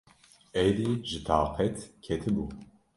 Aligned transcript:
Êdî 0.65 0.89
ji 1.09 1.19
taqet 1.27 1.75
ketibû. 2.03 2.45